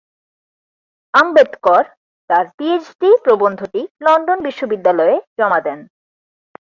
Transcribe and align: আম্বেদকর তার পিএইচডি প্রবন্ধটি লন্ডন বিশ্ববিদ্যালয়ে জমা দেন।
আম্বেদকর 1.13 1.83
তার 2.29 2.45
পিএইচডি 2.57 3.09
প্রবন্ধটি 3.23 3.81
লন্ডন 4.05 4.39
বিশ্ববিদ্যালয়ে 4.47 5.15
জমা 5.37 5.59
দেন। 5.65 5.79